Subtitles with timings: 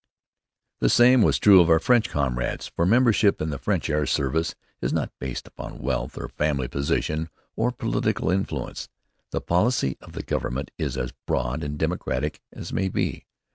[0.79, 4.55] The same was true of our French comrades, for membership in the French air service
[4.81, 8.89] is not based upon wealth or family position or political influence.
[9.29, 13.27] The policy of the Government is as broad and democratic as may be.